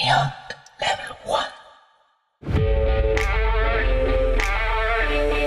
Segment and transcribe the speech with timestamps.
[0.00, 0.32] Beyond
[0.78, 1.10] Level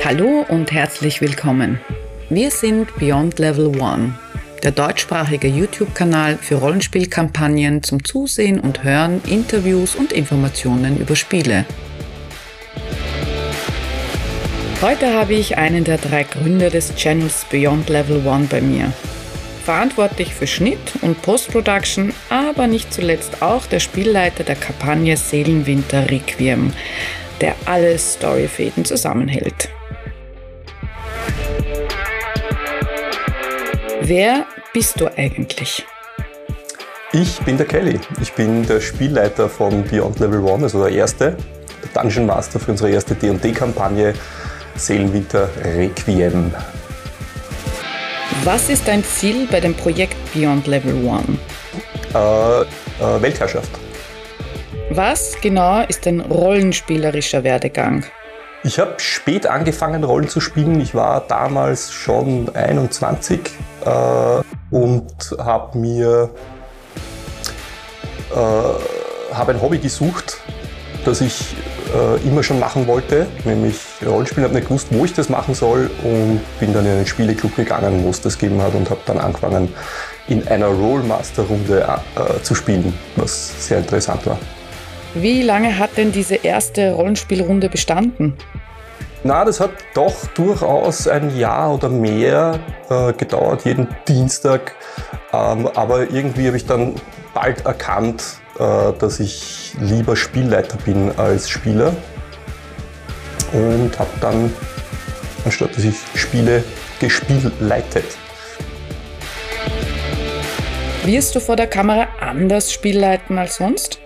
[0.00, 0.04] 1.
[0.04, 1.80] Hallo und herzlich willkommen.
[2.28, 4.14] Wir sind Beyond Level 1,
[4.64, 11.64] der deutschsprachige YouTube-Kanal für Rollenspielkampagnen zum Zusehen und Hören, Interviews und Informationen über Spiele.
[14.80, 18.92] Heute habe ich einen der drei Gründer des Channels Beyond Level 1 bei mir,
[19.62, 26.72] verantwortlich für Schnitt und Post-Production, aber nicht zuletzt auch der Spielleiter der Kampagne Seelenwinter Requiem,
[27.40, 29.68] der alle Storyfäden zusammenhält.
[34.02, 35.86] Wer bist du eigentlich?
[37.12, 38.00] Ich bin der Kelly.
[38.20, 41.36] Ich bin der Spielleiter von Beyond Level 1, also der erste,
[41.82, 44.14] der Dungeon Master für unsere erste D&D-Kampagne
[44.76, 46.52] Seelenwinter Requiem.
[48.44, 51.24] Was ist dein Ziel bei dem Projekt Beyond Level 1?
[52.12, 53.70] Äh, äh, Weltherrschaft.
[54.90, 58.04] Was genau ist dein rollenspielerischer Werdegang?
[58.64, 60.80] Ich habe spät angefangen, Rollen zu spielen.
[60.80, 63.40] Ich war damals schon 21
[63.84, 63.88] äh,
[64.70, 66.30] und habe mir
[68.34, 70.38] äh, hab ein Hobby gesucht,
[71.04, 71.54] das ich
[71.94, 74.44] äh, immer schon machen wollte, nämlich Rollenspielen.
[74.44, 78.04] habe nicht gewusst, wo ich das machen soll und bin dann in einen Spieleclub gegangen,
[78.04, 79.72] wo es das gegeben hat und habe dann angefangen,
[80.28, 81.86] in einer Rollmaster-Runde
[82.16, 84.38] äh, zu spielen, was sehr interessant war.
[85.14, 88.34] Wie lange hat denn diese erste Rollenspielrunde bestanden?
[89.24, 92.58] Na, das hat doch durchaus ein Jahr oder mehr
[92.88, 94.74] äh, gedauert, jeden Dienstag.
[95.32, 96.94] Ähm, aber irgendwie habe ich dann
[97.34, 98.41] bald erkannt,
[98.98, 101.94] dass ich lieber Spielleiter bin als Spieler
[103.52, 104.52] und habe dann,
[105.44, 106.64] anstatt dass ich spiele,
[107.00, 108.04] gespielleitet.
[111.04, 113.98] Wirst du vor der Kamera anders Spielleiten als sonst?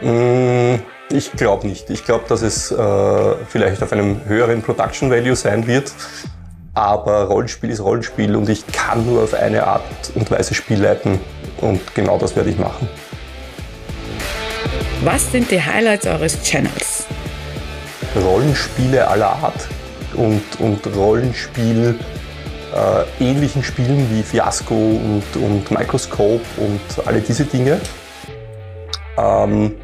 [0.00, 0.76] Mm,
[1.10, 1.90] ich glaube nicht.
[1.90, 5.92] Ich glaube, dass es äh, vielleicht auf einem höheren Production Value sein wird.
[6.72, 9.82] Aber Rollenspiel ist Rollenspiel und ich kann nur auf eine Art
[10.14, 11.18] und Weise Spiel leiten.
[11.60, 12.88] Und genau das werde ich machen.
[15.02, 17.06] Was sind die Highlights eures Channels?
[18.22, 19.66] Rollenspiele aller Art
[20.12, 21.98] und, und Rollenspiel
[22.74, 27.80] äh, ähnlichen Spielen wie Fiasco und, und Microscope und alle diese Dinge.
[29.16, 29.76] Ähm,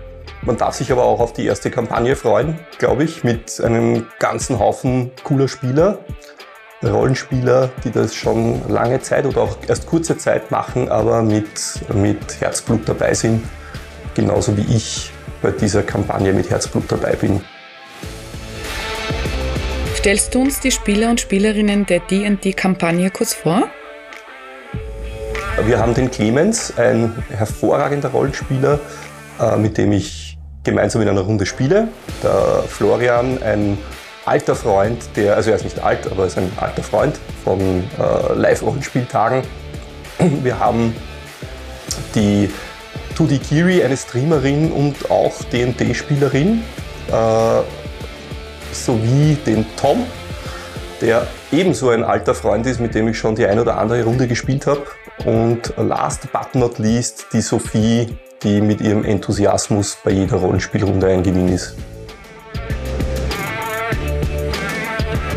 [0.43, 4.59] man darf sich aber auch auf die erste Kampagne freuen, glaube ich, mit einem ganzen
[4.59, 5.99] Haufen cooler Spieler.
[6.84, 11.49] Rollenspieler, die das schon lange Zeit oder auch erst kurze Zeit machen, aber mit,
[11.94, 13.43] mit Herzblut dabei sind
[14.16, 15.12] genauso wie ich
[15.43, 17.41] bei dieser Kampagne mit Herzblut dabei bin.
[19.94, 23.69] Stellst du uns die Spieler und Spielerinnen der D&D-Kampagne kurz vor?
[25.65, 28.78] Wir haben den Clemens, ein hervorragender Rollenspieler,
[29.41, 31.88] äh, mit dem ich gemeinsam in einer Runde spiele.
[32.22, 33.78] Der Florian, ein
[34.25, 37.60] alter Freund, der, also er ist nicht alt, aber er ist ein alter Freund von
[37.60, 39.43] äh, Live-Rollenspieltagen.
[40.43, 40.94] Wir haben
[42.15, 42.50] die
[43.16, 46.62] Tudi Kiri, eine Streamerin und auch D&D-Spielerin,
[47.09, 47.62] äh,
[48.72, 50.04] sowie den Tom,
[51.00, 54.26] der ebenso ein alter Freund ist, mit dem ich schon die ein oder andere Runde
[54.28, 54.82] gespielt habe.
[55.25, 61.22] Und last but not least die Sophie, die mit ihrem Enthusiasmus bei jeder Rollenspielrunde ein
[61.22, 61.75] Gewinn ist.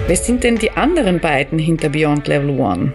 [0.06, 2.91] Wer sind denn die anderen beiden hinter Beyond Level 1?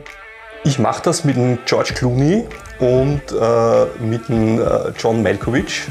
[0.67, 2.47] Ich mache das mit dem George Clooney
[2.79, 5.83] und äh, mit dem äh, John Malkovich.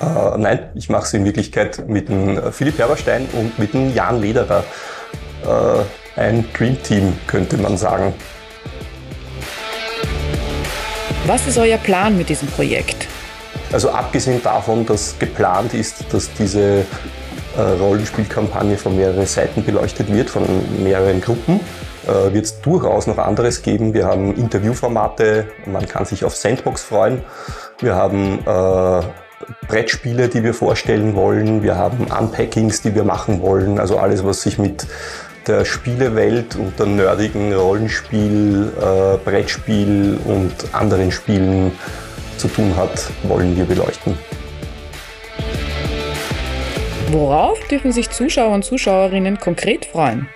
[0.00, 3.94] Äh, nein, ich mache es in Wirklichkeit mit dem äh, Philipp Herberstein und mit dem
[3.94, 4.64] Jan Lederer.
[5.44, 8.14] Äh, ein Dream Team, könnte man sagen.
[11.26, 13.06] Was ist euer Plan mit diesem Projekt?
[13.72, 16.86] Also abgesehen davon, dass geplant ist, dass diese
[17.58, 20.44] äh, Rollenspielkampagne von mehreren Seiten beleuchtet wird, von
[20.82, 21.60] mehreren Gruppen,
[22.06, 23.94] wird es durchaus noch anderes geben.
[23.94, 27.22] Wir haben Interviewformate, man kann sich auf Sandbox freuen.
[27.80, 29.02] Wir haben äh,
[29.68, 31.62] Brettspiele, die wir vorstellen wollen.
[31.62, 33.78] Wir haben Unpackings, die wir machen wollen.
[33.78, 34.86] Also alles, was sich mit
[35.46, 41.72] der Spielewelt und der nerdigen Rollenspiel, äh, Brettspiel und anderen Spielen
[42.36, 44.18] zu tun hat, wollen wir beleuchten.
[47.10, 50.28] Worauf dürfen sich Zuschauer und Zuschauerinnen konkret freuen?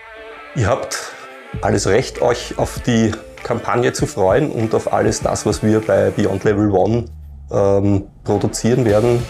[0.55, 1.12] Ihr habt
[1.60, 3.12] alles recht, euch auf die
[3.43, 7.04] Kampagne zu freuen und auf alles das, was wir bei Beyond Level 1
[7.50, 9.20] ähm, produzieren werden, äh,